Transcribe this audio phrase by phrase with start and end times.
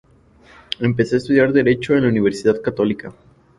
[0.79, 3.13] Empezó a estudiar Derecho en la Universidad Católica.